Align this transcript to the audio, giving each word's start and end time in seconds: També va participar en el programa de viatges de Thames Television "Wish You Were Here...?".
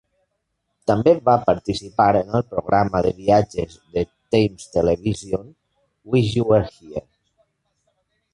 També 0.91 1.11
va 1.27 1.33
participar 1.49 2.07
en 2.21 2.31
el 2.39 2.45
programa 2.53 3.01
de 3.07 3.11
viatges 3.19 3.77
de 3.99 4.05
Thames 4.09 4.67
Television 4.79 5.47
"Wish 6.15 6.35
You 6.41 6.51
Were 6.55 6.65
Here...?". 6.81 7.07